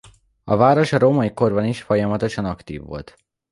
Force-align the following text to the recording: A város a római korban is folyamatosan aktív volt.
A 0.43 0.55
város 0.55 0.91
a 0.93 0.97
római 0.97 1.33
korban 1.33 1.65
is 1.65 1.81
folyamatosan 1.81 2.45
aktív 2.45 2.81
volt. 2.81 3.17